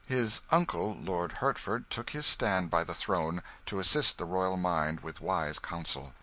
His 0.07 0.41
'uncle,' 0.49 0.97
Lord 0.99 1.33
Hertford, 1.33 1.91
took 1.91 2.09
his 2.09 2.25
stand 2.25 2.71
by 2.71 2.83
the 2.83 2.95
throne, 2.95 3.43
to 3.67 3.77
assist 3.77 4.17
the 4.17 4.25
royal 4.25 4.57
mind 4.57 5.01
with 5.01 5.21
wise 5.21 5.59
counsel. 5.59 6.13